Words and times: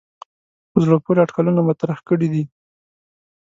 په 0.71 0.77
زړه 0.83 0.97
پورې 1.05 1.19
اټکلونه 1.23 1.61
مطرح 1.69 1.97
کړي 2.09 2.27
دي. 2.33 2.43